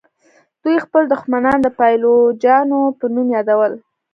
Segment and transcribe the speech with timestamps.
[0.63, 3.73] دوی خپل دښمنان د پایلوچانو په نوم یادول.